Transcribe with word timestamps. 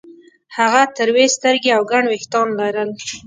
هغه 0.57 0.81
تروې 0.95 1.25
سترګې 1.35 1.69
او 1.77 1.81
ګڼ 1.91 2.03
وېښتان 2.07 2.47
لرل 2.59 2.89